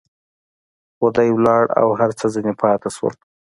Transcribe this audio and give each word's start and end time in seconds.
خو 0.95 1.05
دى 1.15 1.27
ولاړ 1.33 1.63
او 1.79 1.87
هر 1.99 2.11
څه 2.19 2.25
ځنې 2.33 2.53
پاته 2.61 2.89
سول. 2.95 3.13